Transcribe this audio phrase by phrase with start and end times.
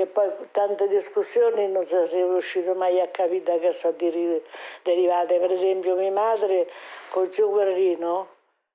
[0.00, 5.38] che poi tante discussioni non si è riuscito mai a capire da che sono derivate.
[5.38, 6.70] Per esempio mia madre
[7.10, 8.28] con zio Guerrino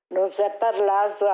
[0.08, 1.26] non si è parlato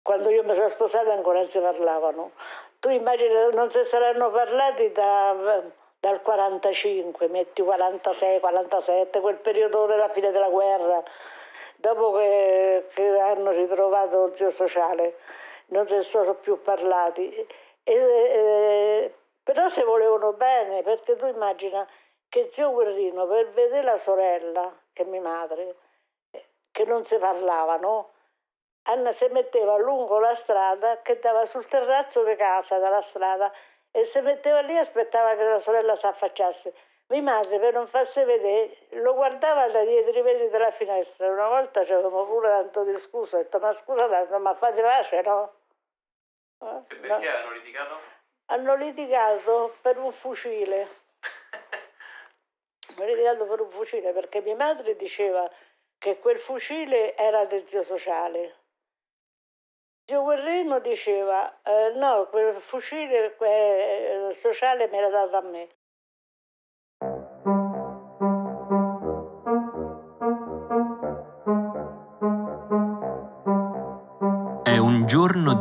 [0.00, 2.30] quando io mi sono sposata ancora non si parlavano.
[2.78, 5.62] Tu immagini non si saranno parlati da,
[5.98, 11.02] dal 45, metti 46, 47, quel periodo della fine della guerra,
[11.76, 15.16] dopo che, che hanno ritrovato lo zio sociale,
[15.72, 17.34] non si sono più parlati.
[17.82, 21.86] E, e, però se volevano bene, perché tu immagina
[22.28, 25.76] che zio Guerrino per vedere la sorella, che è mia madre,
[26.70, 28.10] che non si parlavano,
[28.84, 33.52] Anna si metteva lungo la strada che dava sul terrazzo di casa dalla strada
[33.92, 36.74] e si metteva lì e aspettava che la sorella si affacciasse.
[37.08, 41.30] Mia madre, per non farsi vedere, lo guardava da dietro i vetri della finestra.
[41.30, 45.20] Una volta ci avevamo pure tanto discusso, ho detto, ma scusa tanto, ma fate pace,
[45.20, 45.52] no?
[46.62, 47.14] Eh, perché no.
[47.14, 48.00] hanno litigato?
[48.46, 50.88] Hanno litigato per un fucile.
[52.96, 55.50] hanno litigato per un fucile perché mia madre diceva
[55.98, 58.60] che quel fucile era del zio sociale
[60.04, 65.68] Zio Guerrino diceva, eh, no, quel fucile eh, sociale me l'ha dato a me.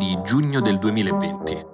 [0.01, 1.65] Di giugno del 2020.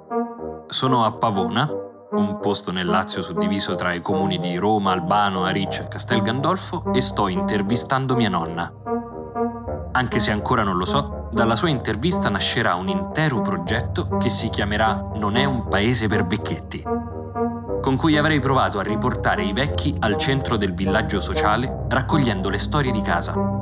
[0.67, 1.66] Sono a Pavona,
[2.11, 6.92] un posto nel Lazio suddiviso tra i comuni di Roma, Albano, Ariccia e Castel Gandolfo,
[6.94, 8.69] e sto intervistando mia nonna.
[9.94, 14.50] Anche se ancora non lo so, dalla sua intervista nascerà un intero progetto che si
[14.50, 16.84] chiamerà Non è un paese per vecchietti,
[17.81, 22.58] con cui avrei provato a riportare i vecchi al centro del villaggio sociale raccogliendo le
[22.58, 23.56] storie di casa.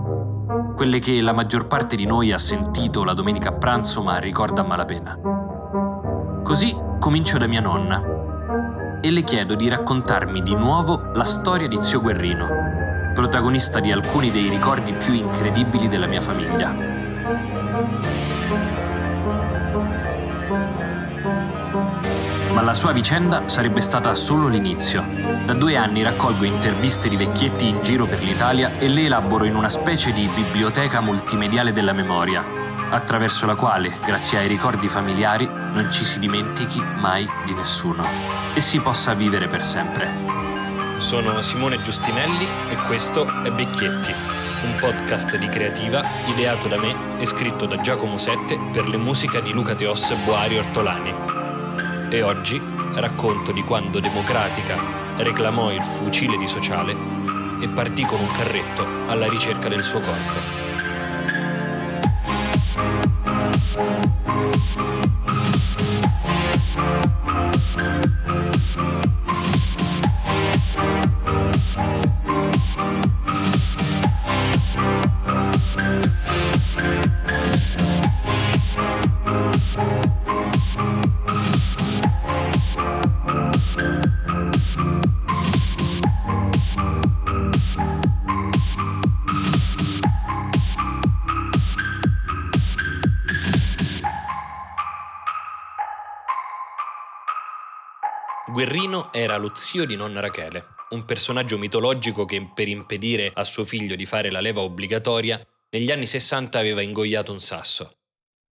[0.75, 4.61] Quelle che la maggior parte di noi ha sentito la domenica a pranzo ma ricorda
[4.61, 5.17] a malapena.
[6.43, 11.77] Così comincio da mia nonna e le chiedo di raccontarmi di nuovo la storia di
[11.79, 16.73] zio Guerrino, protagonista di alcuni dei ricordi più incredibili della mia famiglia.
[22.55, 25.05] Ma la sua vicenda sarebbe stata solo l'inizio.
[25.45, 29.55] Da due anni raccolgo interviste di vecchietti in giro per l'Italia e le elaboro in
[29.55, 32.45] una specie di biblioteca multimediale della memoria,
[32.91, 38.05] attraverso la quale, grazie ai ricordi familiari, non ci si dimentichi mai di nessuno
[38.53, 40.09] e si possa vivere per sempre.
[40.99, 44.13] Sono Simone Giustinelli e questo è Vecchietti
[44.63, 49.41] un podcast di creativa ideato da me e scritto da Giacomo Sette per le musiche
[49.41, 51.34] di Luca Teos Boari Ortolani.
[52.09, 52.61] E oggi
[52.95, 54.77] racconto di quando Democratica
[55.17, 56.95] reclamò il fucile di sociale
[57.59, 60.63] e partì con un carretto alla ricerca del suo corpo.
[98.55, 103.65] Guerrino era lo zio di nonna Rachele, un personaggio mitologico che per impedire a suo
[103.65, 107.97] figlio di fare la leva obbligatoria, negli anni 60 aveva ingoiato un sasso.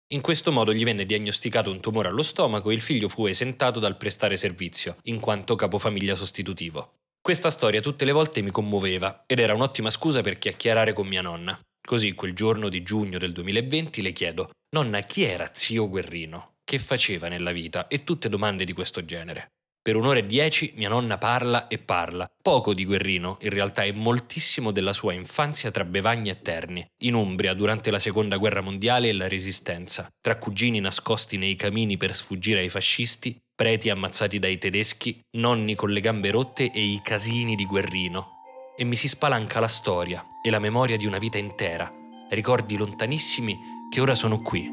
[0.07, 3.79] In questo modo gli venne diagnosticato un tumore allo stomaco e il figlio fu esentato
[3.79, 6.95] dal prestare servizio, in quanto capofamiglia sostitutivo.
[7.21, 11.21] Questa storia tutte le volte mi commuoveva ed era un'ottima scusa per chiacchierare con mia
[11.21, 11.57] nonna.
[11.81, 16.55] Così quel giorno di giugno del 2020 le chiedo: Nonna, chi era zio Guerrino?
[16.65, 17.87] Che faceva nella vita?
[17.87, 19.51] E tutte domande di questo genere.
[19.85, 22.27] Per un'ora e dieci mia nonna parla e parla.
[22.41, 27.13] Poco di Guerrino, in realtà, è moltissimo della sua infanzia tra Bevagni e Terni, in
[27.13, 32.15] Umbria durante la seconda guerra mondiale e la resistenza, tra cugini nascosti nei camini per
[32.15, 37.53] sfuggire ai fascisti, preti ammazzati dai tedeschi, nonni con le gambe rotte e i casini
[37.53, 38.29] di Guerrino.
[38.75, 41.93] E mi si spalanca la storia e la memoria di una vita intera,
[42.31, 43.55] ricordi lontanissimi
[43.91, 44.67] che ora sono qui.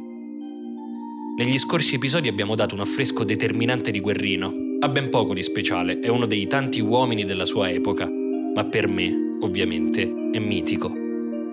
[1.36, 6.00] Negli scorsi episodi abbiamo dato un affresco determinante di Guerrino, ha ben poco di speciale,
[6.00, 10.92] è uno dei tanti uomini della sua epoca, ma per me, ovviamente, è mitico.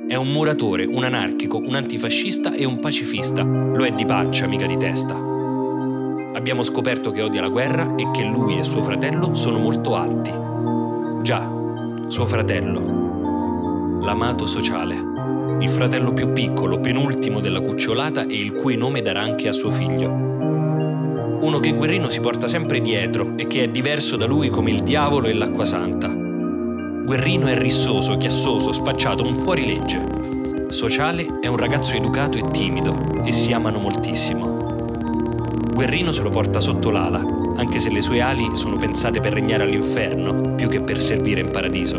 [0.08, 3.44] È un muratore, un anarchico, un antifascista e un pacifista.
[3.44, 5.14] Lo è di pancia, mica di testa.
[6.34, 10.32] Abbiamo scoperto che odia la guerra e che lui e suo fratello sono molto alti.
[11.22, 14.00] Già, suo fratello.
[14.02, 14.96] L'amato sociale.
[15.60, 19.70] Il fratello più piccolo, penultimo della cucciolata e il cui nome darà anche a suo
[19.70, 20.30] figlio.
[21.42, 24.84] Uno che Guerrino si porta sempre dietro e che è diverso da lui come il
[24.84, 26.08] diavolo e l'acqua santa.
[26.10, 30.68] Guerrino è rissoso, chiassoso, sfacciato, un fuorilegge.
[30.68, 34.58] Sociale è un ragazzo educato e timido e si amano moltissimo.
[35.74, 37.26] Guerrino se lo porta sotto l'ala,
[37.56, 41.52] anche se le sue ali sono pensate per regnare all'inferno più che per servire in
[41.52, 41.98] paradiso.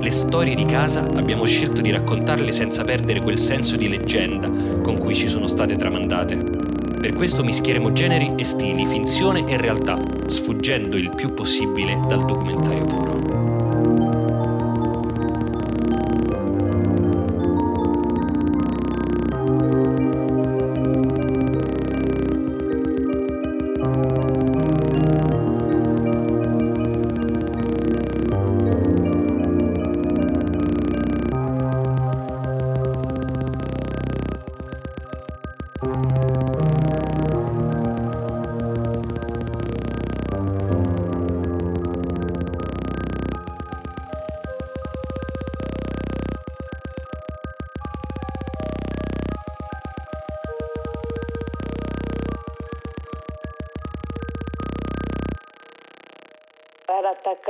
[0.00, 4.50] Le storie di casa abbiamo scelto di raccontarle senza perdere quel senso di leggenda
[4.82, 6.53] con cui ci sono state tramandate.
[7.04, 12.86] Per questo mischieremo generi e stili, finzione e realtà, sfuggendo il più possibile dal documentario
[12.86, 13.33] puro.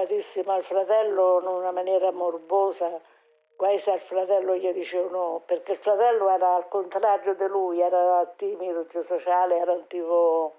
[0.04, 3.00] Era attaccatissimo al fratello in una maniera morbosa,
[3.56, 7.80] guai se al fratello gli dicevo no, perché il fratello era al contrario di lui,
[7.80, 10.56] era timido, sociale, era un tipo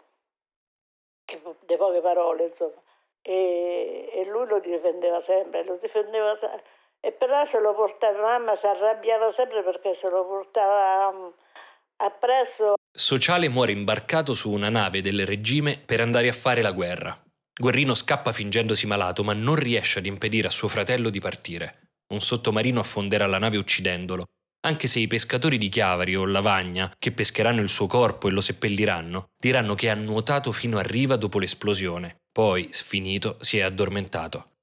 [1.26, 2.82] di poche parole, insomma.
[3.22, 6.64] E, e, lui lo difendeva sempre, lo difendeva sempre.
[7.00, 11.34] E però se lo portava, mamma si arrabbiava sempre perché se lo portava um,
[11.98, 12.76] appresso.
[12.92, 17.25] Sociale muore imbarcato su una nave del regime per andare a fare la guerra.
[17.58, 21.92] Guerrino scappa fingendosi malato, ma non riesce ad impedire a suo fratello di partire.
[22.14, 24.26] Un sottomarino affonderà la nave uccidendolo.
[24.66, 28.42] Anche se i pescatori di Chiavari o Lavagna, che pescheranno il suo corpo e lo
[28.42, 32.18] seppelliranno, diranno che ha nuotato fino a riva dopo l'esplosione.
[32.32, 34.55] Poi, sfinito, si è addormentato.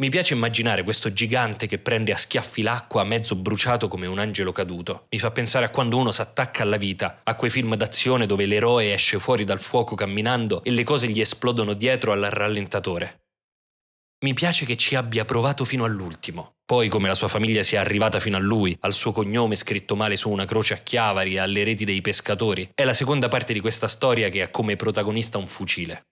[0.00, 4.50] Mi piace immaginare questo gigante che prende a schiaffi l'acqua mezzo bruciato come un angelo
[4.50, 5.04] caduto.
[5.10, 8.94] Mi fa pensare a quando uno s'attacca alla vita, a quei film d'azione dove l'eroe
[8.94, 13.24] esce fuori dal fuoco camminando e le cose gli esplodono dietro al rallentatore.
[14.24, 16.54] Mi piace che ci abbia provato fino all'ultimo.
[16.64, 20.16] Poi come la sua famiglia sia arrivata fino a lui, al suo cognome scritto male
[20.16, 23.86] su una croce a Chiavari, alle reti dei pescatori, è la seconda parte di questa
[23.86, 26.04] storia che ha come protagonista un fucile.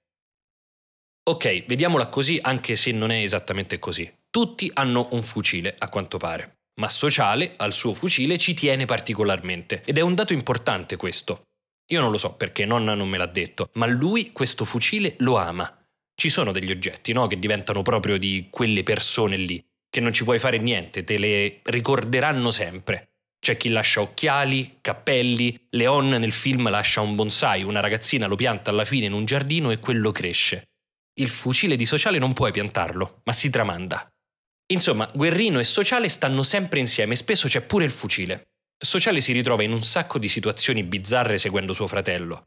[1.28, 4.10] Ok, vediamola così anche se non è esattamente così.
[4.30, 6.60] Tutti hanno un fucile, a quanto pare.
[6.80, 9.82] Ma Sociale al suo fucile ci tiene particolarmente.
[9.84, 11.42] Ed è un dato importante questo.
[11.88, 15.36] Io non lo so perché nonna non me l'ha detto, ma lui questo fucile lo
[15.36, 15.70] ama.
[16.14, 17.26] Ci sono degli oggetti, no?
[17.26, 21.60] Che diventano proprio di quelle persone lì, che non ci puoi fare niente, te le
[21.64, 23.10] ricorderanno sempre.
[23.38, 28.70] C'è chi lascia occhiali, cappelli, Leon nel film lascia un bonsai, una ragazzina lo pianta
[28.70, 30.68] alla fine in un giardino e quello cresce.
[31.18, 34.08] Il fucile di Sociale non puoi piantarlo, ma si tramanda.
[34.70, 38.50] Insomma, Guerrino e Sociale stanno sempre insieme, spesso c'è pure il fucile.
[38.78, 42.44] Sociale si ritrova in un sacco di situazioni bizzarre seguendo suo fratello.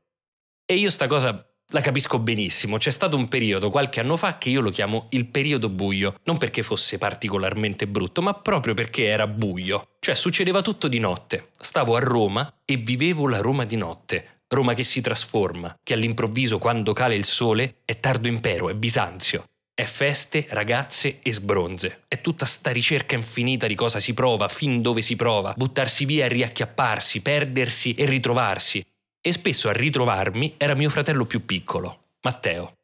[0.65, 4.49] E io sta cosa la capisco benissimo, c'è stato un periodo qualche anno fa che
[4.49, 9.25] io lo chiamo il periodo buio, non perché fosse particolarmente brutto, ma proprio perché era
[9.25, 9.95] buio.
[9.99, 11.51] Cioè succedeva tutto di notte.
[11.57, 16.59] Stavo a Roma e vivevo la Roma di notte, Roma che si trasforma, che all'improvviso
[16.59, 19.45] quando cala il sole è tardo impero, è Bisanzio.
[19.73, 22.03] È feste, ragazze e sbronze.
[22.09, 26.25] È tutta sta ricerca infinita di cosa si prova, fin dove si prova, buttarsi via
[26.25, 28.85] e riacchiapparsi, perdersi e ritrovarsi.
[29.21, 32.75] E spesso a ritrovarmi era mio fratello più piccolo, Matteo.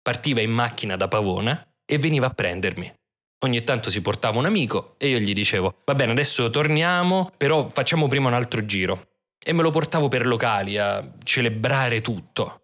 [0.00, 2.94] Partiva in macchina da Pavona e veniva a prendermi.
[3.40, 7.68] Ogni tanto si portava un amico e io gli dicevo, va bene, adesso torniamo, però
[7.68, 9.08] facciamo prima un altro giro
[9.44, 12.62] e me lo portavo per locali a celebrare tutto.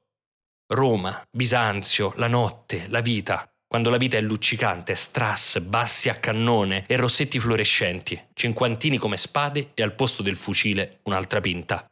[0.72, 3.44] Roma, Bisanzio, la notte, la vita.
[3.66, 9.72] Quando la vita è luccicante, strass, bassi a cannone e rossetti fluorescenti, cinquantini come spade
[9.75, 11.87] e al posto del fucile un'altra pinta.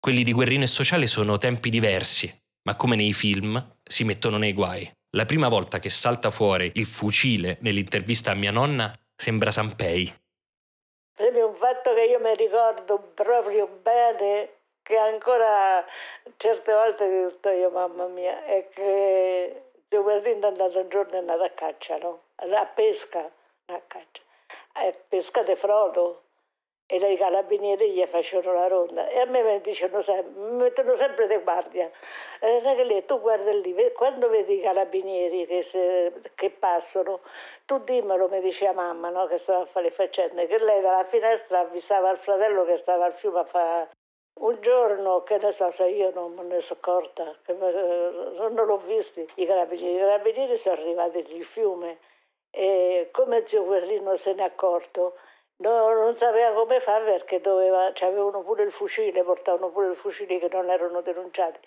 [0.00, 2.32] Quelli di Guerrino e Sociale sono tempi diversi,
[2.62, 4.90] ma come nei film si mettono nei guai.
[5.10, 10.12] La prima volta che salta fuori il fucile nell'intervista a mia nonna sembra Sanpei
[12.02, 14.48] che io mi ricordo proprio bene
[14.82, 15.84] che ancora
[16.36, 21.12] certe volte ho detto io mamma mia è che Zio Guerrino è andato un giorno
[21.12, 22.22] è andato a caccia no?
[22.34, 23.30] a pesca
[23.66, 24.22] a caccia
[24.72, 26.22] a pesca di frodo
[26.92, 30.94] e i carabinieri gli facevano la ronda e a me mi dicevano sempre, mi mettono
[30.94, 31.90] sempre di guardia.
[32.40, 37.20] Eh, tu guarda lì, quando vedi i carabinieri che, se, che passano,
[37.64, 41.04] tu dimmelo, mi diceva mamma, no, che stava a fare le faccende, che lei dalla
[41.04, 43.90] finestra avvisava il fratello che stava al fiume a fare
[44.40, 48.78] Un giorno, che ne so, se io non me ne sono accorta, che non l'ho
[48.78, 51.98] visti i carabinieri, i carabinieri sono arrivati nel fiume
[52.50, 55.16] e come zio Guerrino se ne è accorto,
[55.62, 60.38] no, non sapeva come fare perché doveva, avevano pure il fucile, portavano pure il fucile
[60.38, 61.58] che non erano denunciati.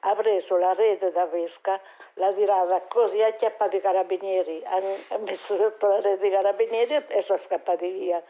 [0.00, 1.80] Ha preso la rete da pesca,
[2.14, 7.22] l'ha tirata così, ha acchiappato i carabinieri, ha messo sotto la rete i carabinieri e
[7.22, 8.22] sono scappati via.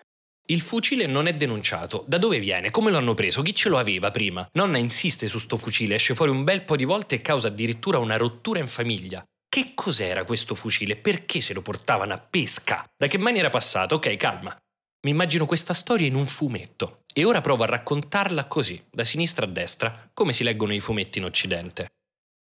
[0.46, 2.04] Il fucile non è denunciato.
[2.06, 2.70] Da dove viene?
[2.70, 3.42] Come lo hanno preso?
[3.42, 4.46] Chi ce lo aveva prima?
[4.52, 7.98] Nonna insiste su sto fucile, esce fuori un bel po' di volte e causa addirittura
[7.98, 9.24] una rottura in famiglia.
[9.48, 10.96] Che cos'era questo fucile?
[10.96, 12.84] Perché se lo portavano a pesca?
[12.96, 13.94] Da che maniera passato?
[13.94, 14.54] Ok, calma.
[15.04, 19.46] Mi immagino questa storia in un fumetto e ora provo a raccontarla così, da sinistra
[19.46, 21.94] a destra, come si leggono i fumetti in Occidente.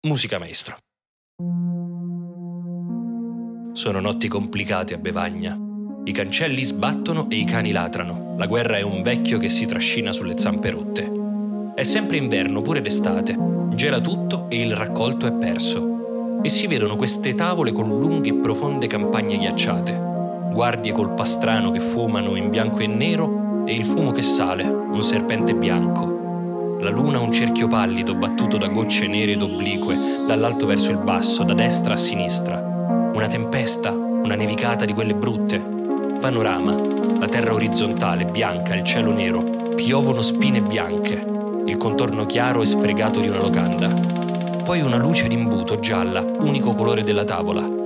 [0.05, 0.77] Musica maestro.
[3.71, 5.57] Sono notti complicate a Bevagna.
[6.03, 8.35] I cancelli sbattono e i cani latrano.
[8.37, 11.09] La guerra è un vecchio che si trascina sulle zampe rotte.
[11.75, 13.37] È sempre inverno, pure d'estate.
[13.73, 18.33] Gela tutto e il raccolto è perso e si vedono queste tavole con lunghe e
[18.33, 20.09] profonde campagne ghiacciate,
[20.51, 25.03] guardie col pastrano che fumano in bianco e nero e il fumo che sale, un
[25.03, 26.77] serpente bianco.
[26.79, 31.43] La luna un cerchio pallido battuto da gocce nere ed oblique, dall'alto verso il basso,
[31.43, 33.11] da destra a sinistra.
[33.13, 35.59] Una tempesta, una nevicata di quelle brutte.
[36.19, 36.75] Panorama,
[37.19, 39.43] la terra orizzontale, bianca, il cielo nero,
[39.75, 41.25] piovono spine bianche,
[41.65, 44.19] il contorno chiaro e sfregato di una locanda
[44.69, 47.78] poi una luce d'imbuto gialla, unico colore della tavola.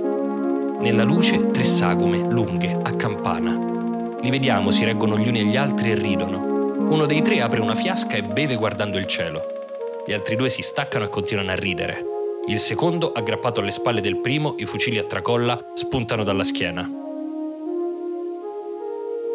[0.80, 4.16] Nella luce tre sagome, lunghe, a campana.
[4.20, 6.38] Li vediamo, si reggono gli uni agli altri e ridono.
[6.88, 9.42] Uno dei tre apre una fiasca e beve guardando il cielo.
[10.06, 12.04] Gli altri due si staccano e continuano a ridere.
[12.46, 17.02] Il secondo, aggrappato alle spalle del primo, i fucili a tracolla, spuntano dalla schiena.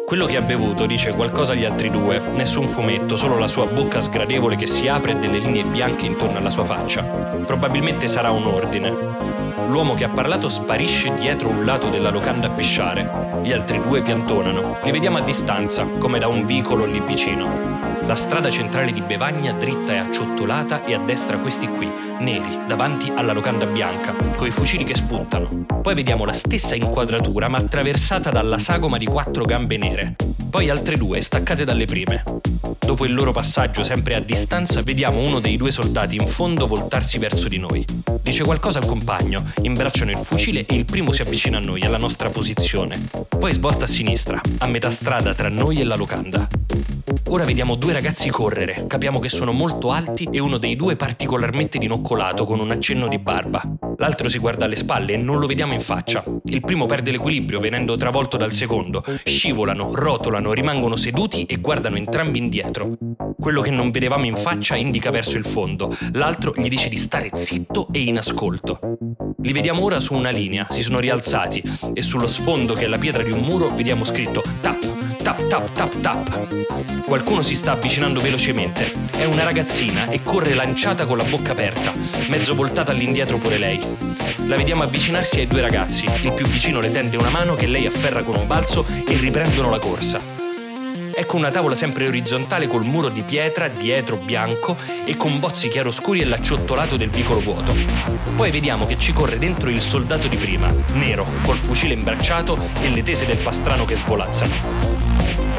[0.06, 4.00] Quello che ha bevuto dice qualcosa agli altri due, nessun fumetto, solo la sua bocca
[4.00, 7.02] sgradevole che si apre e delle linee bianche intorno alla sua faccia.
[7.02, 9.49] Probabilmente sarà un ordine.
[9.68, 13.38] L'uomo che ha parlato sparisce dietro un lato della locanda a pisciare.
[13.42, 14.78] Gli altri due piantonano.
[14.82, 17.88] Li vediamo a distanza, come da un vicolo lì vicino.
[18.06, 21.88] La strada centrale di Bevagna dritta e acciottolata e a destra questi qui,
[22.18, 25.66] neri, davanti alla locanda bianca, coi fucili che spuntano.
[25.80, 30.16] Poi vediamo la stessa inquadratura ma attraversata dalla sagoma di quattro gambe nere.
[30.50, 32.24] Poi altre due staccate dalle prime.
[32.78, 37.18] Dopo il loro passaggio sempre a distanza vediamo uno dei due soldati in fondo voltarsi
[37.18, 37.84] verso di noi.
[38.20, 41.98] Dice qualcosa al compagno, imbracciano il fucile e il primo si avvicina a noi, alla
[41.98, 43.00] nostra posizione.
[43.28, 46.48] Poi svolta a sinistra, a metà strada tra noi e la locanda.
[47.28, 51.78] Ora vediamo due ragazzi correre, capiamo che sono molto alti e uno dei due particolarmente
[51.78, 53.62] dinoccolato con un accenno di barba.
[53.98, 56.24] L'altro si guarda alle spalle e non lo vediamo in faccia.
[56.46, 59.04] Il primo perde l'equilibrio venendo travolto dal secondo.
[59.24, 62.96] Scivolano, rotolano, rimangono seduti e guardano entrambi indietro.
[63.38, 67.30] Quello che non vedevamo in faccia indica verso il fondo, l'altro gli dice di stare
[67.34, 68.80] zitto e in ascolto.
[69.42, 71.62] Li vediamo ora su una linea, si sono rialzati
[71.94, 75.72] e sullo sfondo che è la pietra di un muro vediamo scritto TAP Tap tap
[75.74, 77.04] tap tap.
[77.04, 78.90] Qualcuno si sta avvicinando velocemente.
[79.10, 81.92] È una ragazzina e corre lanciata con la bocca aperta,
[82.28, 83.78] mezzo voltata all'indietro pure lei.
[84.46, 86.06] La vediamo avvicinarsi ai due ragazzi.
[86.22, 89.68] Il più vicino le tende una mano che lei afferra con un balzo e riprendono
[89.68, 90.39] la corsa.
[91.20, 94.74] Ecco una tavola sempre orizzontale col muro di pietra, dietro bianco
[95.04, 97.74] e con bozzi chiaroscuri e l'acciottolato del vicolo vuoto.
[98.34, 102.88] Poi vediamo che ci corre dentro il soldato di prima, nero, col fucile imbracciato e
[102.88, 105.49] le tese del pastrano che svolazzano.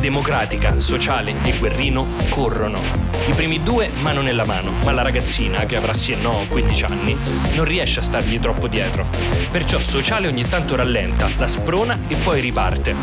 [0.00, 2.80] Democratica, Sociale e Guerrino corrono.
[3.26, 6.84] I primi due mano nella mano, ma la ragazzina, che avrà sì e no 15
[6.84, 7.16] anni,
[7.54, 9.06] non riesce a stargli troppo dietro.
[9.50, 12.94] Perciò Sociale ogni tanto rallenta, la sprona e poi riparte.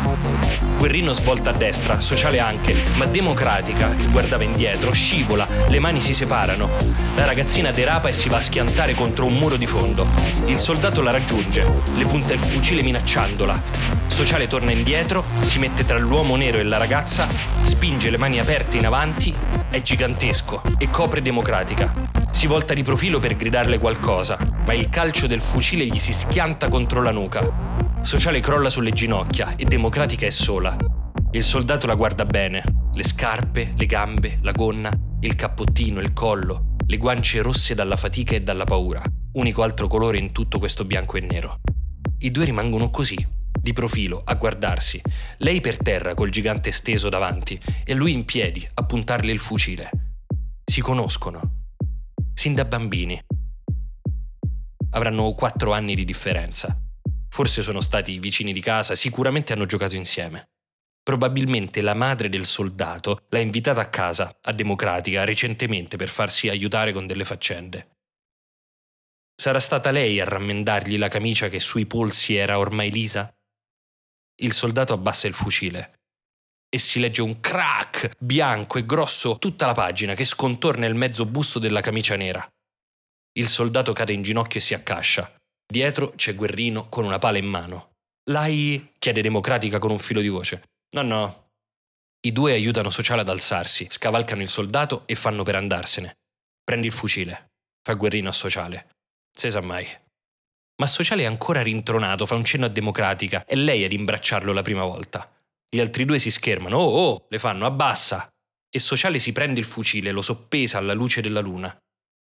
[0.76, 6.14] Guerrino svolta a destra, Sociale anche, ma Democratica, che guardava indietro, scivola, le mani si
[6.14, 6.68] separano.
[7.14, 10.06] La ragazzina derapa e si va a schiantare contro un muro di fondo.
[10.46, 11.64] Il soldato la raggiunge,
[11.94, 13.96] le punta il fucile minacciandola.
[14.08, 17.28] Sociale torna indietro, si mette tra l'uomo nero e la ragazza,
[17.60, 19.34] spinge le mani aperte in avanti,
[19.68, 21.92] è gigantesco e copre Democratica.
[22.30, 26.68] Si volta di profilo per gridarle qualcosa, ma il calcio del fucile gli si schianta
[26.68, 28.00] contro la nuca.
[28.00, 30.78] Sociale crolla sulle ginocchia e Democratica è sola.
[31.32, 32.64] Il soldato la guarda bene,
[32.94, 34.90] le scarpe, le gambe, la gonna,
[35.20, 39.02] il cappottino, il collo, le guance rosse dalla fatica e dalla paura,
[39.32, 41.60] unico altro colore in tutto questo bianco e nero.
[42.20, 43.36] I due rimangono così,
[43.68, 45.00] di profilo, a guardarsi,
[45.38, 49.90] lei per terra col gigante steso davanti e lui in piedi a puntarle il fucile.
[50.64, 51.66] Si conoscono.
[52.32, 53.20] Sin da bambini.
[54.92, 56.80] Avranno quattro anni di differenza.
[57.28, 60.48] Forse sono stati vicini di casa, sicuramente hanno giocato insieme.
[61.02, 66.94] Probabilmente la madre del soldato l'ha invitata a casa, a Democratica, recentemente per farsi aiutare
[66.94, 67.96] con delle faccende.
[69.36, 73.30] Sarà stata lei a rammendargli la camicia che sui polsi era ormai lisa?
[74.40, 75.98] Il soldato abbassa il fucile
[76.68, 81.24] e si legge un crack bianco e grosso tutta la pagina che scontorna il mezzo
[81.24, 82.46] busto della camicia nera.
[83.32, 85.34] Il soldato cade in ginocchio e si accascia.
[85.66, 87.92] Dietro c'è Guerrino con una pala in mano.
[88.30, 88.92] L'hai?
[88.98, 90.62] chiede Democratica con un filo di voce.
[90.90, 91.46] No, no.
[92.20, 96.16] I due aiutano Sociale ad alzarsi, scavalcano il soldato e fanno per andarsene.
[96.62, 97.52] Prendi il fucile,
[97.82, 98.88] fa Guerrino a Sociale.
[99.30, 99.86] Se sa mai.
[100.80, 104.62] Ma Sociale è ancora rintronato, fa un cenno a Democratica, è lei ad imbracciarlo la
[104.62, 105.28] prima volta.
[105.68, 108.28] Gli altri due si schermano, oh, oh, le fanno, abbassa.
[108.70, 111.76] E Sociale si prende il fucile, lo soppesa alla luce della luna.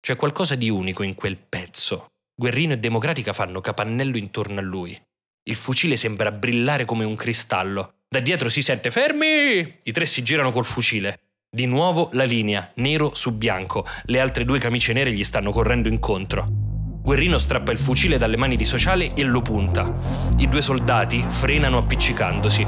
[0.01, 2.07] C'è qualcosa di unico in quel pezzo.
[2.35, 5.01] Guerrino e Democratica fanno capannello intorno a lui.
[5.45, 8.00] Il fucile sembra brillare come un cristallo.
[8.09, 9.79] Da dietro si sente fermi!
[9.83, 11.19] I tre si girano col fucile.
[11.50, 13.85] Di nuovo la linea, nero su bianco.
[14.05, 16.62] Le altre due camicie nere gli stanno correndo incontro.
[17.03, 19.93] Guerrino strappa il fucile dalle mani di Sociale e lo punta.
[20.38, 22.65] I due soldati frenano appiccicandosi.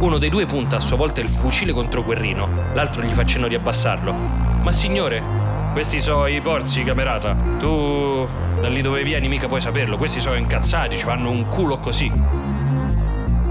[0.00, 3.48] Uno dei due punta a sua volta il fucile contro Guerrino, l'altro gli fa cenno
[3.48, 4.12] di abbassarlo.
[4.12, 5.22] Ma signore,
[5.72, 7.34] questi sono i porzi, camerata.
[7.58, 8.28] Tu
[8.60, 12.12] da lì dove vieni mica puoi saperlo, questi sono incazzati, ci fanno un culo così.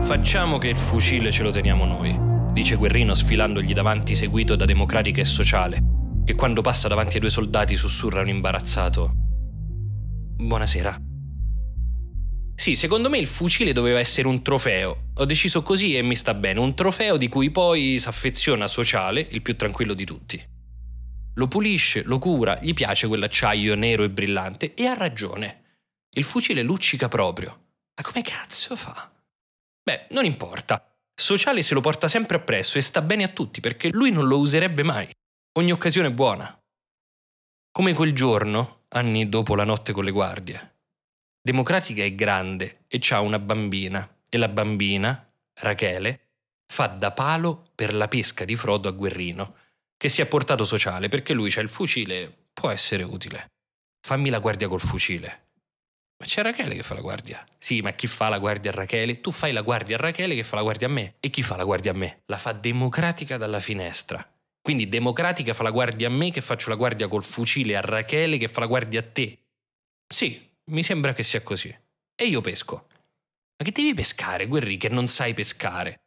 [0.01, 2.15] Facciamo che il fucile ce lo teniamo noi,
[2.51, 5.79] dice Guerrino sfilandogli davanti seguito da Democratica e Sociale,
[6.24, 9.25] che quando passa davanti ai due soldati sussurra un imbarazzato.
[10.39, 11.01] Buonasera.
[12.53, 15.10] Sì, secondo me il fucile doveva essere un trofeo.
[15.15, 19.25] Ho deciso così e mi sta bene, un trofeo di cui poi si affeziona Sociale,
[19.32, 20.39] il più tranquillo di tutti.
[21.34, 25.79] Lo pulisce, lo cura, gli piace quell'acciaio nero e brillante e ha ragione.
[26.15, 27.50] Il fucile luccica proprio.
[27.96, 29.12] Ma come cazzo fa?
[29.82, 30.96] Beh, non importa.
[31.15, 34.38] Sociale se lo porta sempre appresso e sta bene a tutti perché lui non lo
[34.38, 35.10] userebbe mai.
[35.58, 36.56] Ogni occasione è buona.
[37.72, 40.75] Come quel giorno, anni dopo la notte con le guardie.
[41.41, 46.19] Democratica è grande e ha una bambina e la bambina, Rachele,
[46.65, 49.56] fa da palo per la pesca di Frodo a Guerrino,
[49.95, 53.52] che si è portato sociale perché lui c'ha il fucile, può essere utile.
[54.06, 55.45] Fammi la guardia col fucile.
[56.19, 57.43] Ma c'è Rachele che fa la guardia.
[57.58, 59.21] Sì, ma chi fa la guardia a Rachele?
[59.21, 61.15] Tu fai la guardia a Rachele che fa la guardia a me.
[61.19, 62.21] E chi fa la guardia a me?
[62.26, 64.28] La fa democratica dalla finestra.
[64.67, 68.38] Quindi democratica fa la guardia a me che faccio la guardia col fucile a Rachele
[68.38, 69.45] che fa la guardia a te.
[70.06, 71.73] Sì, mi sembra che sia così.
[72.13, 72.88] E io pesco.
[73.56, 76.01] Ma che devi pescare, Guerri, che non sai pescare?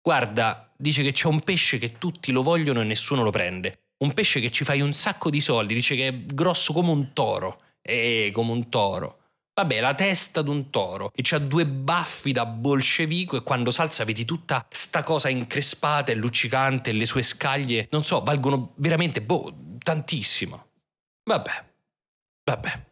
[0.00, 3.80] Guarda, dice che c'è un pesce che tutti lo vogliono e nessuno lo prende.
[3.98, 7.12] Un pesce che ci fai un sacco di soldi, dice che è grosso come un
[7.12, 7.64] toro.
[7.82, 9.24] Eh, come un toro.
[9.58, 14.26] Vabbè, la testa d'un toro e c'ha due baffi da bolscevico e quando salza vedi
[14.26, 19.78] tutta sta cosa increspata e luccicante e le sue scaglie, non so, valgono veramente, boh,
[19.78, 20.72] tantissimo.
[21.24, 21.64] Vabbè,
[22.44, 22.86] vabbè.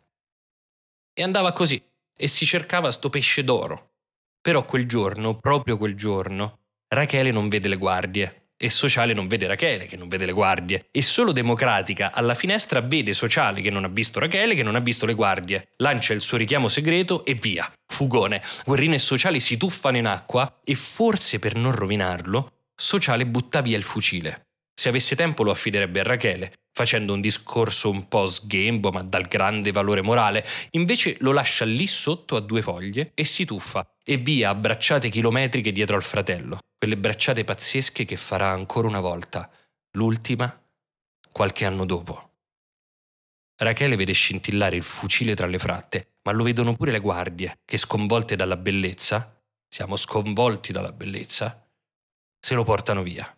[1.13, 1.83] E andava così
[2.17, 3.97] e si cercava sto pesce d'oro.
[4.41, 9.47] Però quel giorno, proprio quel giorno, Rachele non vede le guardie e Sociale non vede
[9.47, 13.85] Rachele, che non vede le guardie, e solo Democratica alla finestra vede Sociale che non
[13.85, 17.35] ha visto Rachele, che non ha visto le guardie, lancia il suo richiamo segreto e
[17.35, 17.71] via.
[17.87, 18.43] Fugone.
[18.65, 23.77] Guerrino e Sociale si tuffano in acqua e forse per non rovinarlo, Sociale butta via
[23.77, 24.47] il fucile.
[24.75, 29.29] Se avesse tempo lo affiderebbe a Rachele, facendo un discorso un po' sghembo ma dal
[29.29, 34.17] grande valore morale, invece lo lascia lì sotto a due foglie e si tuffa e
[34.17, 39.49] via a bracciate chilometriche dietro al fratello, quelle bracciate pazzesche che farà ancora una volta,
[39.93, 40.61] l'ultima,
[41.31, 42.31] qualche anno dopo.
[43.57, 47.77] Rachele vede scintillare il fucile tra le fratte, ma lo vedono pure le guardie, che
[47.77, 51.65] sconvolte dalla bellezza, siamo sconvolti dalla bellezza,
[52.41, 53.33] se lo portano via.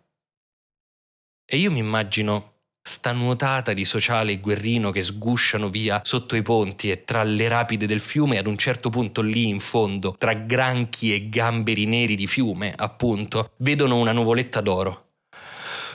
[1.45, 2.55] E io mi immagino
[2.87, 7.49] sta nuotata di sociale e guerrino che sgusciano via sotto i ponti e tra le
[7.49, 12.15] rapide del fiume ad un certo punto lì in fondo, tra granchi e gamberi neri
[12.15, 15.15] di fiume, appunto, vedono una nuvoletta d'oro.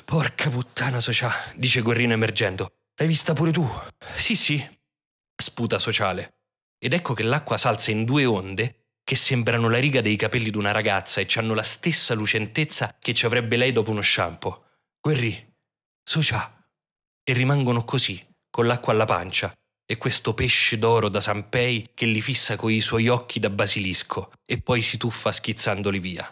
[0.04, 2.74] Porca puttana, Socià, dice Guerrino emergendo.
[2.98, 3.66] L'hai vista pure tu?
[4.16, 4.62] Sì, sì,
[5.34, 6.34] sputa Sociale.
[6.78, 10.58] Ed ecco che l'acqua salza in due onde che sembrano la riga dei capelli di
[10.58, 14.66] una ragazza e hanno la stessa lucentezza che ci avrebbe lei dopo uno shampoo.
[15.00, 15.54] Guerri,
[16.04, 16.61] Socià,
[17.32, 19.54] e rimangono così, con l'acqua alla pancia,
[19.86, 24.62] e questo pesce d'oro da Sanpei che li fissa coi suoi occhi da basilisco e
[24.62, 26.30] poi si tuffa schizzandoli via.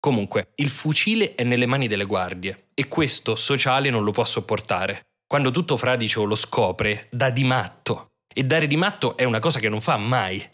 [0.00, 5.06] Comunque, il fucile è nelle mani delle guardie e questo sociale non lo può sopportare.
[5.26, 8.14] Quando tutto fradicio lo scopre, dà di matto.
[8.34, 10.44] E dare di matto è una cosa che non fa mai.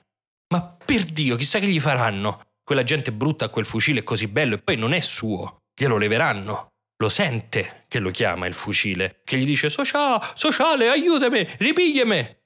[0.52, 2.42] Ma per Dio, chissà che gli faranno.
[2.62, 5.96] Quella gente brutta a quel fucile è così bello e poi non è suo, glielo
[5.96, 6.69] leveranno.
[7.00, 12.38] Lo sente che lo chiama il fucile, che gli dice Sociale, sociale, aiutami, ripigliami.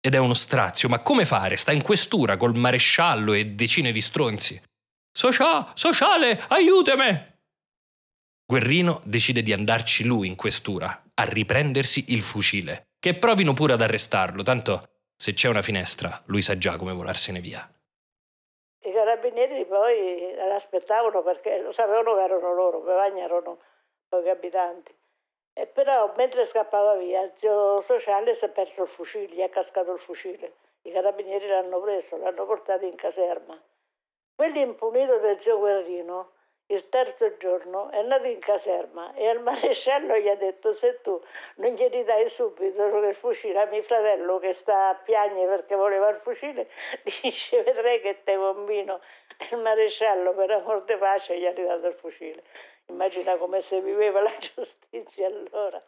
[0.00, 1.56] Ed è uno strazio, ma come fare?
[1.56, 4.60] Sta in questura col maresciallo e decine di stronzi.
[5.12, 7.34] Sociale, sociale, aiutami!
[8.46, 13.80] Guerrino decide di andarci lui in questura, a riprendersi il fucile, che provino pure ad
[13.80, 17.68] arrestarlo, tanto se c'è una finestra lui sa già come volarsene via.
[18.82, 23.58] I carabinieri poi l'aspettavano perché lo sapevano che erano loro, Bevagna erano
[24.08, 24.94] pochi abitanti.
[25.52, 29.48] E però mentre scappava via, il zio sociale si è perso il fucile, gli è
[29.48, 30.56] cascato il fucile.
[30.82, 33.60] I carabinieri l'hanno preso, l'hanno portato in caserma.
[34.34, 36.32] Quello impunito del zio Guerrino
[36.68, 41.22] il terzo giorno è andato in caserma e al maresciallo gli ha detto se tu
[41.56, 46.08] non gli ridai subito il fucile a mio fratello che sta a piagne perché voleva
[46.08, 46.68] il fucile,
[47.22, 49.00] dice vedrai che te combino.
[49.38, 52.42] E il maresciallo per amor di pace gli ha ridato il fucile.
[52.88, 55.82] Immagina come se viveva la giustizia allora.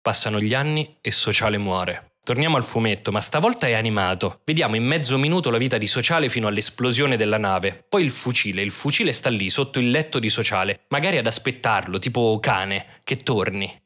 [0.00, 2.12] Passano gli anni e Sociale muore.
[2.24, 4.40] Torniamo al fumetto, ma stavolta è animato.
[4.44, 7.84] Vediamo in mezzo minuto la vita di Sociale fino all'esplosione della nave.
[7.86, 11.98] Poi il fucile, il fucile sta lì sotto il letto di Sociale, magari ad aspettarlo,
[11.98, 13.82] tipo cane, che torni.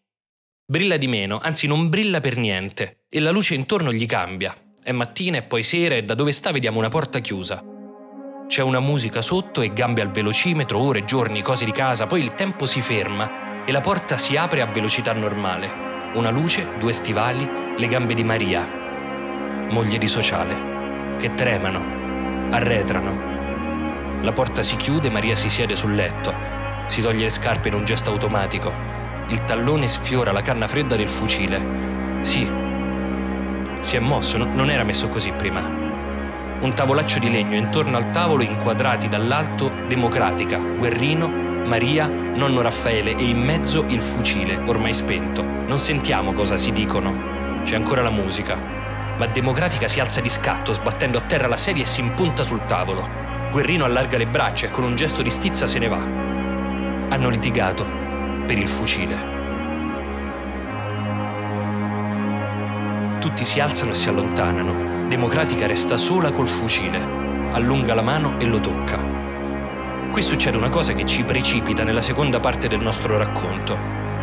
[0.64, 4.56] Brilla di meno, anzi non brilla per niente, e la luce intorno gli cambia.
[4.80, 7.78] È mattina e poi sera e da dove sta vediamo una porta chiusa.
[8.48, 12.32] C'è una musica sotto e gambe al velocimetro, ore, giorni, cose di casa, poi il
[12.32, 17.46] tempo si ferma e la porta si apre a velocità normale una luce, due stivali,
[17.76, 18.66] le gambe di Maria,
[19.70, 24.22] moglie di Sociale, che tremano, arretrano.
[24.22, 26.34] La porta si chiude, Maria si siede sul letto,
[26.87, 28.72] si toglie le scarpe in un gesto automatico.
[29.28, 32.20] Il tallone sfiora la canna fredda del fucile.
[32.22, 32.50] Sì,
[33.80, 35.78] si è mosso, no, non era messo così prima.
[36.61, 43.29] Un tavolaccio di legno intorno al tavolo inquadrati dall'alto Democratica, Guerrino, Maria, nonno Raffaele e
[43.29, 45.44] in mezzo il fucile, ormai spento.
[45.44, 47.62] Non sentiamo cosa si dicono.
[47.62, 48.57] C'è ancora la musica.
[49.16, 52.64] Ma Democratica si alza di scatto, sbattendo a terra la sedia e si impunta sul
[52.64, 53.09] tavolo.
[53.53, 56.01] Guerrino allarga le braccia e con un gesto di stizza se ne va.
[57.11, 57.87] Hanno litigato
[58.47, 59.38] per il fucile.
[63.38, 65.07] Tutti si alzano e si allontanano.
[65.07, 66.98] Democratica resta sola col fucile.
[67.53, 68.98] Allunga la mano e lo tocca.
[70.11, 73.79] Qui succede una cosa che ci precipita nella seconda parte del nostro racconto.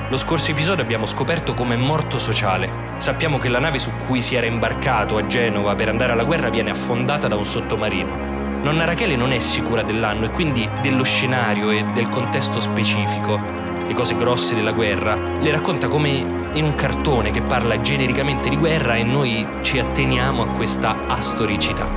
[0.09, 2.95] Lo scorso episodio abbiamo scoperto come è morto sociale.
[2.97, 6.49] Sappiamo che la nave su cui si era imbarcato a Genova per andare alla guerra
[6.49, 8.34] viene affondata da un sottomarino.
[8.65, 13.39] Nonna Rachele non è sicura dell'anno e quindi dello scenario e del contesto specifico.
[13.85, 16.09] Le cose grosse della guerra le racconta come
[16.53, 21.87] in un cartone che parla genericamente di guerra e noi ci atteniamo a questa astoricità.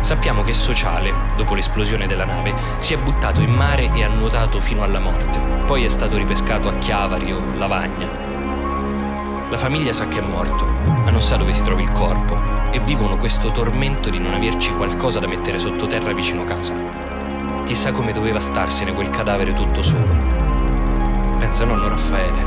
[0.00, 4.60] Sappiamo che Sociale, dopo l'esplosione della nave, si è buttato in mare e ha nuotato
[4.60, 5.38] fino alla morte.
[5.64, 8.08] Poi è stato ripescato a Chiavari o Lavagna.
[9.48, 10.66] La famiglia sa che è morto,
[11.04, 14.72] ma non sa dove si trovi il corpo e vivono questo tormento di non averci
[14.72, 16.74] qualcosa da mettere sottoterra vicino casa.
[17.64, 20.16] Chissà come doveva starsene quel cadavere tutto solo.
[21.38, 22.42] Pensa nonno Raffaele,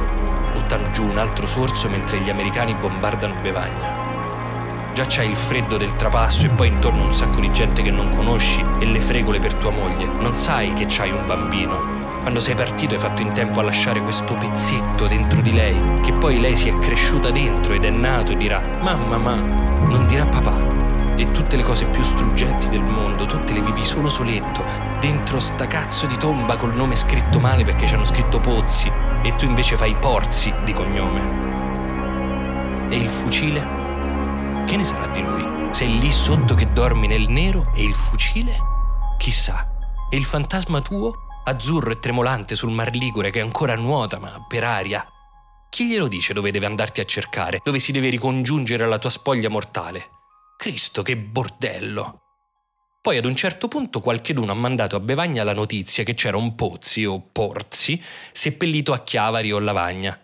[0.51, 4.07] buttano giù un altro sorso mentre gli americani bombardano Bevagna
[4.97, 8.09] già c'hai il freddo del trapasso e poi intorno un sacco di gente che non
[8.15, 10.07] conosci e le fregole per tua moglie.
[10.07, 12.19] Non sai che c'hai un bambino.
[12.21, 16.13] Quando sei partito hai fatto in tempo a lasciare questo pezzetto dentro di lei, che
[16.13, 20.26] poi lei si è cresciuta dentro ed è nato e dirà mamma ma, non dirà
[20.26, 21.15] papà.
[21.15, 24.63] E tutte le cose più struggenti del mondo, tutte le vivi solo soletto,
[25.00, 28.91] dentro sta cazzo di tomba col nome scritto male perché ci hanno scritto Pozzi
[29.23, 31.45] e tu invece fai Porzi di cognome.
[32.89, 34.65] E il fucile?
[34.67, 35.69] Che ne sarà di lui?
[35.71, 38.58] Sei lì sotto che dormi nel nero e il fucile?
[39.17, 39.67] Chissà.
[40.10, 41.13] E il fantasma tuo?
[41.45, 45.06] Azzurro e tremolante sul Mar Ligure che ancora nuota ma per aria.
[45.69, 49.49] Chi glielo dice dove deve andarti a cercare, dove si deve ricongiungere alla tua spoglia
[49.49, 50.10] mortale?
[50.58, 52.21] Cristo, che bordello!
[53.01, 56.56] Poi ad un certo punto qualcheduno ha mandato a Bevagna la notizia che c'era un
[56.56, 58.01] Pozzi o Porzi
[58.32, 60.19] seppellito a Chiavari o Lavagna.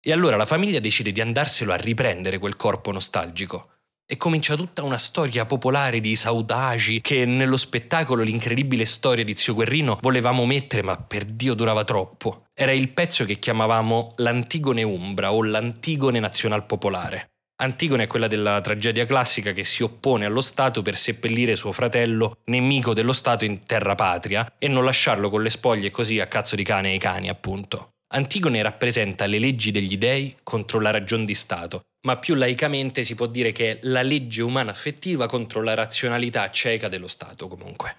[0.00, 3.79] E allora la famiglia decide di andarselo a riprendere quel corpo nostalgico
[4.10, 9.54] e comincia tutta una storia popolare di saudagi che nello spettacolo L'incredibile storia di Zio
[9.54, 12.46] Guerrino volevamo mettere, ma per Dio durava troppo.
[12.52, 17.28] Era il pezzo che chiamavamo l'Antigone Umbra o l'Antigone Nazional Popolare.
[17.62, 22.38] Antigone è quella della tragedia classica che si oppone allo Stato per seppellire suo fratello,
[22.46, 26.56] nemico dello Stato in terra patria, e non lasciarlo con le spoglie così a cazzo
[26.56, 27.90] di cane ai cani, appunto.
[28.12, 33.14] Antigone rappresenta le leggi degli dei contro la ragion di Stato ma più laicamente si
[33.14, 37.96] può dire che è la legge umana affettiva contro la razionalità cieca dello Stato comunque.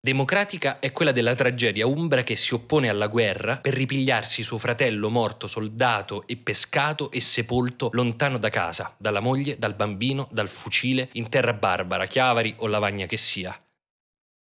[0.00, 5.10] Democratica è quella della tragedia umbra che si oppone alla guerra per ripigliarsi suo fratello
[5.10, 11.08] morto soldato e pescato e sepolto lontano da casa, dalla moglie, dal bambino, dal fucile,
[11.12, 13.60] in terra barbara, chiavari o lavagna che sia.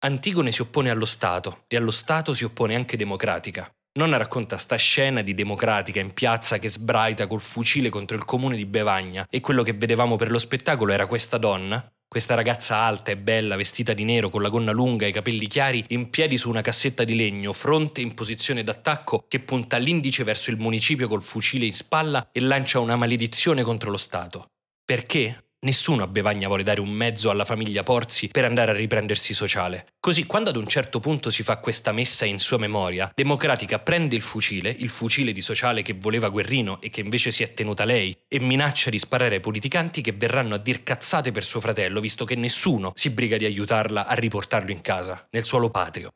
[0.05, 3.71] Antigone si oppone allo Stato e allo Stato si oppone anche Democratica.
[3.95, 8.57] Nonna racconta sta scena di Democratica in piazza che sbraita col fucile contro il comune
[8.57, 13.11] di Bevagna e quello che vedevamo per lo spettacolo era questa donna, questa ragazza alta
[13.11, 16.39] e bella, vestita di nero, con la gonna lunga e i capelli chiari, in piedi
[16.39, 21.07] su una cassetta di legno, fronte in posizione d'attacco, che punta l'indice verso il municipio
[21.07, 24.53] col fucile in spalla e lancia una maledizione contro lo Stato.
[24.83, 25.52] Perché?
[25.65, 29.93] Nessuno a Bevagna vuole dare un mezzo alla famiglia Porzi per andare a riprendersi sociale.
[30.01, 34.17] Così, quando ad un certo punto si fa questa messa in sua memoria, Democratica prende
[34.17, 37.85] il fucile, il fucile di sociale che voleva Guerrino e che invece si è tenuta
[37.85, 42.01] lei, e minaccia di sparare ai politicanti che verranno a dir cazzate per suo fratello,
[42.01, 46.11] visto che nessuno si briga di aiutarla a riportarlo in casa, nel suolo patrio.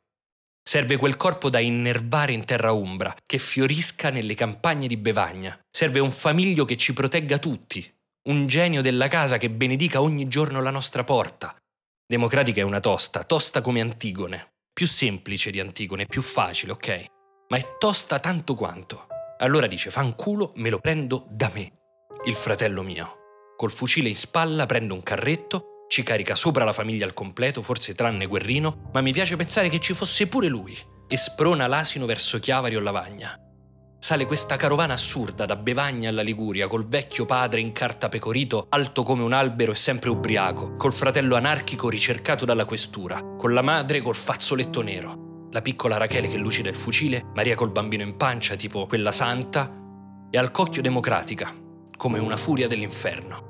[0.60, 5.56] Serve quel corpo da innervare in terra umbra, che fiorisca nelle campagne di Bevagna.
[5.70, 7.88] Serve un famiglio che ci protegga tutti,
[8.26, 11.54] un genio della casa che benedica ogni giorno la nostra porta.
[12.06, 14.54] Democratica è una tosta, tosta come Antigone.
[14.72, 17.04] Più semplice di Antigone, più facile, ok?
[17.48, 19.06] Ma è tosta tanto quanto.
[19.38, 21.72] Allora dice, fanculo, me lo prendo da me,
[22.24, 23.14] il fratello mio.
[23.56, 27.94] Col fucile in spalla prendo un carretto, ci carica sopra la famiglia al completo, forse
[27.94, 32.40] tranne Guerrino, ma mi piace pensare che ci fosse pure lui, e sprona l'asino verso
[32.40, 33.40] Chiavari o Lavagna
[33.98, 39.02] sale questa carovana assurda da Bevagna alla Liguria, col vecchio padre in carta pecorito, alto
[39.02, 44.02] come un albero e sempre ubriaco, col fratello anarchico ricercato dalla questura, con la madre
[44.02, 48.56] col fazzoletto nero, la piccola Rachele che lucida il fucile, Maria col bambino in pancia,
[48.56, 49.72] tipo quella santa,
[50.30, 51.54] e al cocchio democratica,
[51.96, 53.45] come una furia dell'inferno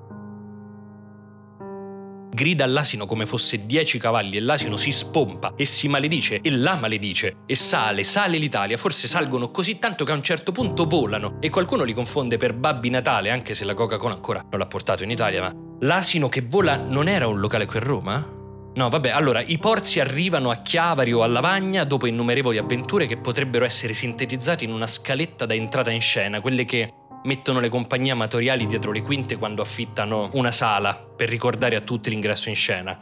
[2.36, 6.76] grida all'asino come fosse dieci cavalli e l'asino si spompa e si maledice e la
[6.76, 11.38] maledice e sale, sale l'Italia, forse salgono così tanto che a un certo punto volano
[11.40, 15.02] e qualcuno li confonde per Babbi Natale, anche se la Coca-Cola ancora non l'ha portato
[15.02, 18.34] in Italia, ma l'asino che vola non era un locale qui a Roma?
[18.74, 23.16] No, vabbè, allora i porzi arrivano a Chiavari o a Lavagna dopo innumerevoli avventure che
[23.16, 26.92] potrebbero essere sintetizzate in una scaletta da entrata in scena, quelle che
[27.26, 32.08] mettono le compagnie amatoriali dietro le quinte quando affittano una sala per ricordare a tutti
[32.08, 32.98] l'ingresso in scena.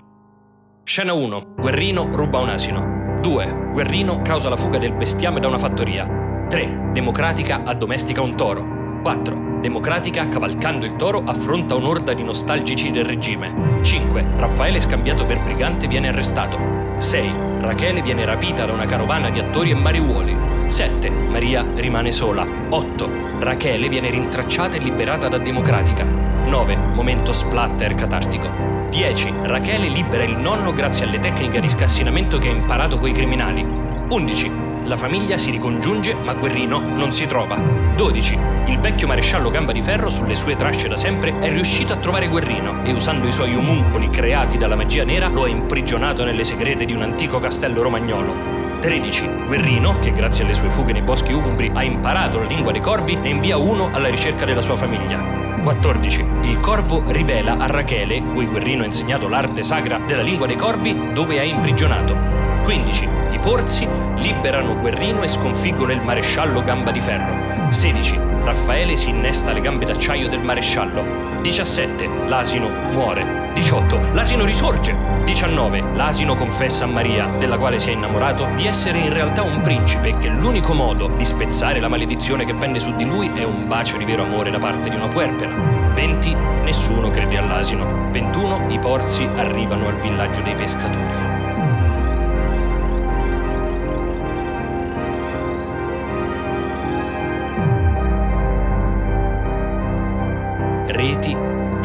[0.83, 1.55] Scena 1.
[1.57, 3.21] Guerrino ruba un asino.
[3.21, 3.71] 2.
[3.73, 6.47] Guerrino causa la fuga del bestiame da una fattoria.
[6.49, 6.91] 3.
[6.93, 8.74] Democratica addomestica un toro.
[9.05, 9.59] 4.
[9.61, 13.53] Democratica, cavalcando il toro, affronta un'orda di nostalgici del regime.
[13.83, 14.25] 5.
[14.37, 16.57] Raffaele scambiato per brigante viene arrestato.
[16.97, 17.33] 6.
[17.61, 20.35] Rachele viene rapita da una carovana di attori e mariuoli.
[20.69, 21.11] 7.
[21.11, 22.47] Maria rimane sola.
[22.71, 23.11] 8.
[23.41, 26.05] Rachele viene rintracciata e liberata da Democratica.
[26.05, 26.75] 9.
[26.95, 28.49] Momento splatter catartico.
[28.89, 29.35] 10.
[29.43, 33.67] Rachele libera il nonno grazie alle tecniche di scassinamento che ha imparato coi criminali.
[34.09, 34.51] 11.
[34.85, 37.61] La famiglia si ricongiunge ma Guerrino non si trova.
[37.97, 38.54] 12.
[38.67, 42.29] Il vecchio maresciallo Gamba di Ferro, sulle sue tracce da sempre, è riuscito a trovare
[42.29, 46.87] Guerrino e usando i suoi omuncoli creati dalla magia nera lo ha imprigionato nelle segrete
[46.87, 48.63] di un antico castello romagnolo.
[48.81, 49.29] 13.
[49.47, 53.17] Guerrino, che grazie alle sue fughe nei boschi umbri ha imparato la lingua dei corvi,
[53.17, 55.23] ne invia uno alla ricerca della sua famiglia.
[55.63, 56.25] 14.
[56.43, 61.13] Il corvo rivela a Rachele, cui Guerrino ha insegnato l'arte sacra della lingua dei corvi,
[61.13, 62.17] dove ha imprigionato.
[62.65, 63.09] 15.
[63.31, 67.71] I porzi liberano Guerrino e sconfiggono il maresciallo Gamba di Ferro.
[67.71, 68.34] 16.
[68.45, 71.41] Raffaele si innesta alle gambe d'acciaio del maresciallo.
[71.41, 72.07] 17.
[72.27, 73.51] L'asino muore.
[73.55, 74.13] 18.
[74.13, 74.95] L'asino risorge.
[75.25, 75.83] 19.
[75.95, 80.09] L'asino confessa a Maria, della quale si è innamorato, di essere in realtà un principe
[80.09, 83.67] e che l'unico modo di spezzare la maledizione che pende su di lui è un
[83.67, 85.51] bacio di vero amore da parte di una puerpera.
[85.95, 86.35] 20.
[86.65, 88.11] Nessuno crede all'asino.
[88.11, 88.67] 21.
[88.69, 91.44] I porzi arrivano al villaggio dei pescatori.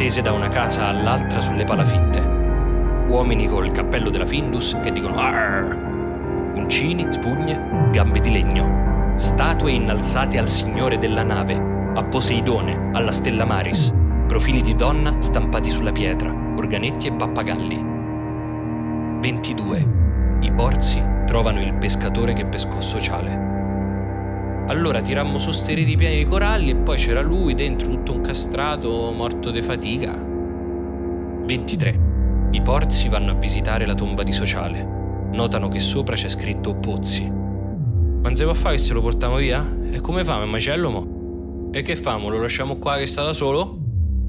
[0.09, 2.19] Tese da una casa all'altra sulle palafitte.
[3.09, 6.55] Uomini col cappello della Findus che dicono Arr!
[6.55, 9.13] Uncini, spugne, gambe di legno.
[9.17, 11.53] Statue innalzate al signore della nave,
[11.93, 13.93] a Poseidone, alla stella Maris.
[14.25, 17.85] Profili di donna stampati sulla pietra, organetti e pappagalli.
[19.19, 19.87] 22.
[20.39, 23.38] I porzi trovano il pescatore che pescò sociale.
[24.69, 28.21] Allora tirammo su sti riti pieni di coralli e poi c'era lui dentro tutto un
[28.21, 30.15] castrato morto di fatica.
[30.15, 31.99] 23.
[32.51, 35.27] I porzi vanno a visitare la tomba di Sociale.
[35.31, 37.27] Notano che sopra c'è scritto Pozzi.
[37.27, 39.67] Ma se va a fare che se lo portiamo via?
[39.89, 41.71] E come famo, il macello mo?
[41.71, 42.29] E che famo?
[42.29, 43.79] Lo lasciamo qua che sta da solo?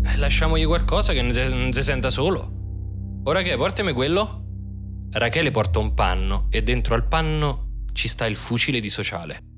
[0.02, 2.50] Eh, lasciamogli qualcosa che non si, non si senta solo.
[3.24, 4.42] Ora che, portami quello?
[5.10, 9.49] Rachele porta un panno e dentro al panno ci sta il fucile di sociale.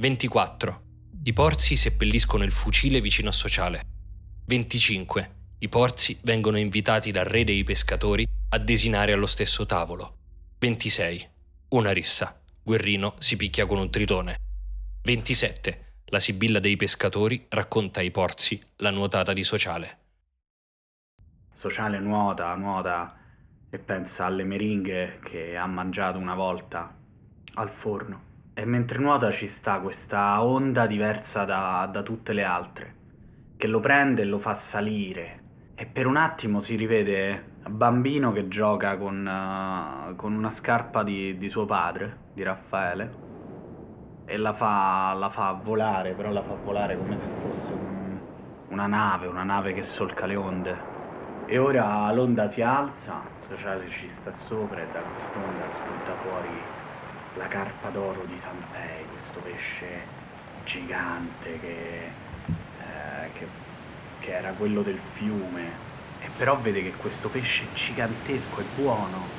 [0.00, 0.82] 24.
[1.24, 3.82] I porzi seppelliscono il fucile vicino a sociale.
[4.46, 5.34] 25.
[5.58, 10.16] I porzi vengono invitati dal re dei pescatori a desinare allo stesso tavolo.
[10.58, 11.28] 26.
[11.68, 12.40] Una rissa.
[12.62, 14.38] Guerrino si picchia con un tritone.
[15.02, 15.96] 27.
[16.06, 19.98] La sibilla dei pescatori racconta ai porzi la nuotata di Sociale.
[21.52, 23.18] Sociale nuota, nuota
[23.68, 26.96] e pensa alle meringhe che ha mangiato una volta
[27.52, 28.28] al forno.
[28.60, 32.94] E mentre nuota ci sta questa onda diversa da, da tutte le altre,
[33.56, 35.40] che lo prende e lo fa salire.
[35.74, 41.38] E per un attimo si rivede bambino che gioca con, uh, con una scarpa di,
[41.38, 43.14] di suo padre, di Raffaele,
[44.26, 48.18] e la fa, la fa volare, però la fa volare come se fosse un,
[48.68, 50.78] una nave, una nave che solca le onde.
[51.46, 56.79] E ora l'onda si alza, Sociale ci sta sopra e da quest'onda spunta fuori
[57.34, 60.18] la carpa d'oro di Sanpei, questo pesce
[60.64, 62.04] gigante che,
[62.78, 63.46] eh, che,
[64.18, 65.88] che era quello del fiume.
[66.20, 69.38] E però vede che questo pesce gigantesco è buono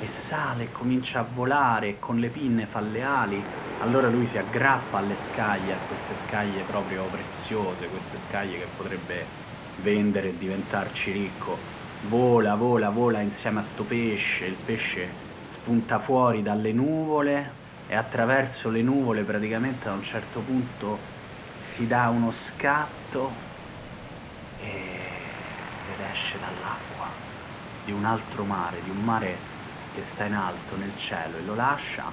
[0.00, 3.42] e sale e comincia a volare e con le pinne fa le ali,
[3.80, 9.24] allora lui si aggrappa alle scaglie, a queste scaglie proprio preziose, queste scaglie che potrebbe
[9.82, 11.56] vendere e diventarci ricco.
[12.08, 17.58] Vola, vola, vola insieme a sto pesce, il pesce spunta fuori dalle nuvole
[17.88, 20.96] e attraverso le nuvole praticamente a un certo punto
[21.58, 23.32] si dà uno scatto
[24.60, 24.68] e...
[24.68, 27.08] ed esce dall'acqua
[27.84, 29.36] di un altro mare, di un mare
[29.92, 32.04] che sta in alto nel cielo e lo lascia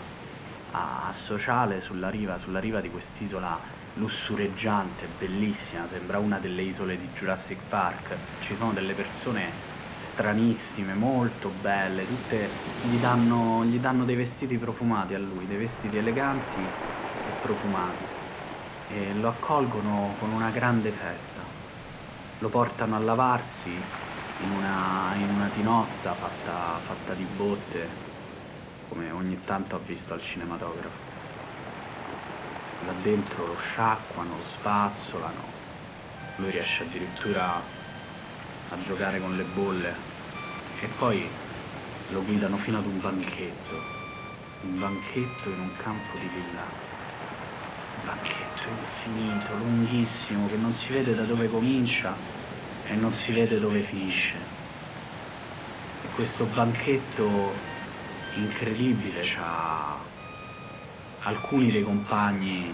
[0.71, 3.59] a, sociale sulla riva, sulla riva di quest'isola
[3.93, 8.15] lussureggiante, bellissima, sembra una delle isole di Jurassic Park.
[8.39, 9.66] Ci sono delle persone
[9.97, 12.49] stranissime, molto belle, tutte
[12.83, 18.15] gli danno, gli danno dei vestiti profumati a lui, dei vestiti eleganti e profumati.
[18.89, 21.41] E lo accolgono con una grande festa.
[22.39, 27.87] Lo portano a lavarsi in una, in una tinozza fatta, fatta di botte,
[28.89, 31.05] come ogni tanto ho visto al cinematografo.
[32.85, 35.41] Là dentro lo sciacquano, lo spazzolano,
[36.37, 37.76] lui riesce addirittura
[38.69, 39.95] a giocare con le bolle
[40.79, 41.27] e poi
[42.09, 43.81] lo guidano fino ad un banchetto,
[44.61, 46.85] un banchetto in un campo di villa.
[47.99, 52.15] Un banchetto infinito, lunghissimo, che non si vede da dove comincia
[52.85, 54.35] e non si vede dove finisce.
[56.03, 57.53] E questo banchetto
[58.35, 59.95] incredibile c'ha
[61.23, 62.73] alcuni dei compagni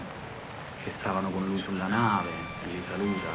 [0.82, 2.30] che stavano con lui sulla nave
[2.70, 3.28] li saluta,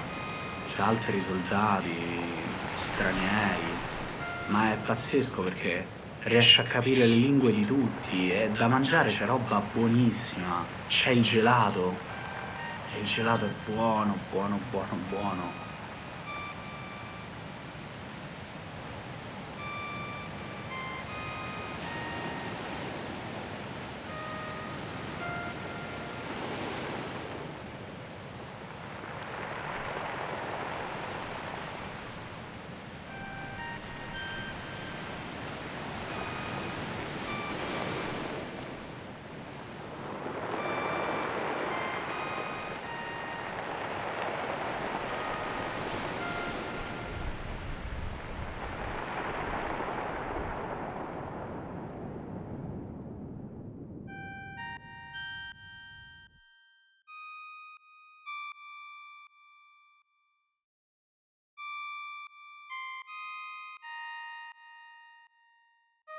[0.73, 2.38] c'ha altri soldati
[2.79, 3.71] stranieri,
[4.47, 5.85] ma è pazzesco perché
[6.23, 11.23] riesce a capire le lingue di tutti e da mangiare c'è roba buonissima, c'è il
[11.23, 12.07] gelato.
[12.95, 15.68] E il gelato è buono, buono, buono, buono.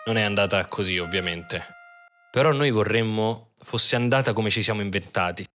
[0.06, 1.62] Non è andata così, ovviamente.
[2.30, 5.46] Però noi vorremmo fosse andata come ci siamo inventati.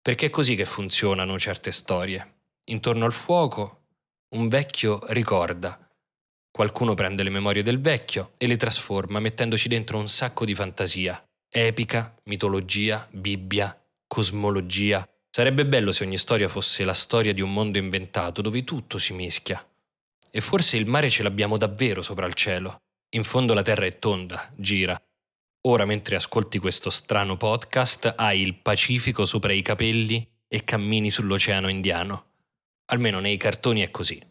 [0.00, 2.40] Perché è così che funzionano certe storie.
[2.70, 3.84] Intorno al fuoco,
[4.34, 5.78] un vecchio ricorda.
[6.50, 11.22] Qualcuno prende le memorie del vecchio e le trasforma mettendoci dentro un sacco di fantasia.
[11.48, 15.08] Epica, mitologia, Bibbia, cosmologia.
[15.30, 19.12] Sarebbe bello se ogni storia fosse la storia di un mondo inventato dove tutto si
[19.12, 19.64] mischia.
[20.30, 22.80] E forse il mare ce l'abbiamo davvero sopra il cielo.
[23.10, 25.00] In fondo la Terra è tonda, gira.
[25.62, 31.68] Ora mentre ascolti questo strano podcast hai il Pacifico sopra i capelli e cammini sull'Oceano
[31.68, 32.32] Indiano.
[32.90, 34.22] Almeno nei cartoni è così.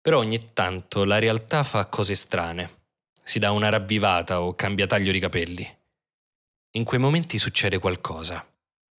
[0.00, 2.84] Però ogni tanto la realtà fa cose strane.
[3.24, 5.78] Si dà una ravvivata o cambia taglio di capelli.
[6.76, 8.46] In quei momenti succede qualcosa.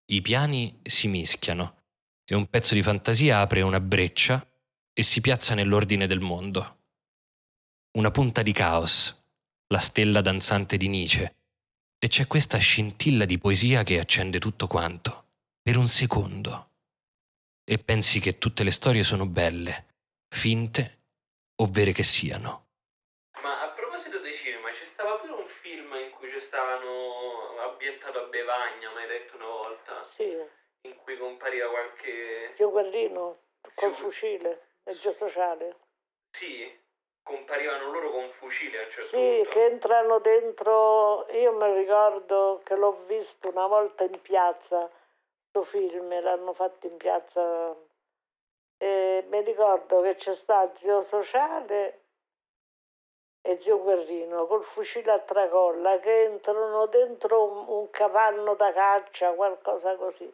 [0.07, 1.82] I piani si mischiano
[2.24, 4.44] e un pezzo di fantasia apre una breccia
[4.92, 6.86] e si piazza nell'ordine del mondo.
[7.97, 9.24] Una punta di caos,
[9.68, 11.34] la stella danzante di Nietzsche,
[11.99, 15.28] e c'è questa scintilla di poesia che accende tutto quanto,
[15.62, 16.72] per un secondo.
[17.64, 19.86] E pensi che tutte le storie sono belle,
[20.28, 21.05] finte
[21.62, 22.66] o vere che siano.
[23.40, 28.18] Ma a proposito dei cinema, c'è stava pure un film in cui ci stavano ambientato
[28.18, 30.36] a Bevagna, mai detto una volta, Sì,
[30.82, 32.53] in cui compariva qualche...
[32.57, 33.40] zio Guerrino
[33.74, 34.03] col Sì.
[34.03, 35.76] fucile, legge sociale.
[36.36, 36.84] Sì,
[37.26, 39.50] comparivano loro con un fucile a un certo Sì, punto.
[39.50, 44.88] che entrano dentro, io mi ricordo che l'ho visto una volta in piazza,
[45.50, 47.74] questo film, l'hanno fatto in piazza,
[48.78, 52.02] e mi ricordo che c'è sta zio sociale
[53.42, 59.32] e zio Guerrino col fucile a tracolla che entrano dentro un, un capanno da caccia,
[59.32, 60.32] qualcosa così.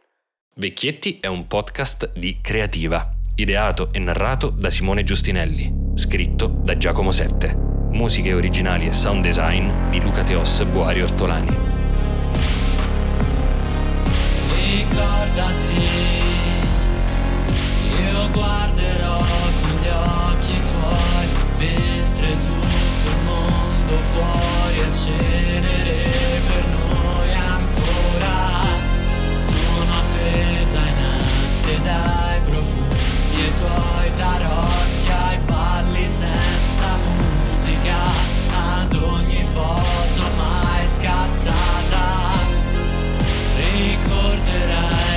[0.56, 3.02] Vecchietti è un podcast di Creativa,
[3.36, 7.54] ideato e narrato da Simone Giustinelli, scritto da Giacomo Sette.
[7.90, 11.56] Musiche originali e sound design di Luca Teos Boari Ortolani.
[14.54, 15.82] Ricordati,
[18.00, 21.26] io guarderò con gli occhi tuoi
[21.58, 26.08] mentre tutto il mondo fuori è cenere
[26.46, 28.64] per noi ancora.
[29.34, 34.62] Sono appesa in nastri dai profumi e tuoi tarò
[36.08, 37.98] senza musica,
[38.50, 42.38] ad ogni foto mai scattata,
[43.56, 45.11] ricorderai.